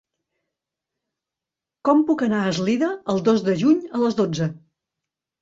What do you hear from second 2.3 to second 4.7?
a Eslida el dos de juny a les dotze?